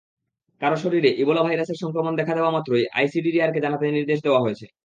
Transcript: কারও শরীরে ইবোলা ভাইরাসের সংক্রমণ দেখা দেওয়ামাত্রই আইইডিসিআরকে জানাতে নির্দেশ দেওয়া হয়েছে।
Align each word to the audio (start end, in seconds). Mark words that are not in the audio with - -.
কারও 0.61 0.77
শরীরে 0.77 1.09
ইবোলা 1.21 1.41
ভাইরাসের 1.43 1.81
সংক্রমণ 1.83 2.13
দেখা 2.15 2.33
দেওয়ামাত্রই 2.35 2.85
আইইডিসিআরকে 2.97 3.59
জানাতে 3.65 3.85
নির্দেশ 3.89 4.19
দেওয়া 4.23 4.43
হয়েছে। 4.45 4.65